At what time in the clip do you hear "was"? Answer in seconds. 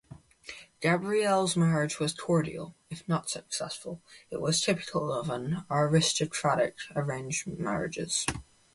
1.99-2.11, 4.41-4.59